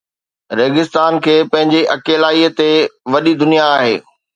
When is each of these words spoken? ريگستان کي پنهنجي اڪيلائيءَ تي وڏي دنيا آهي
ريگستان 0.59 1.13
کي 1.29 1.35
پنهنجي 1.51 1.81
اڪيلائيءَ 1.99 2.53
تي 2.59 2.69
وڏي 3.15 3.33
دنيا 3.41 3.73
آهي 3.81 3.97